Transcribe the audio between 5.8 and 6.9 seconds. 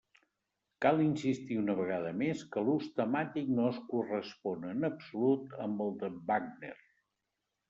el de Wagner.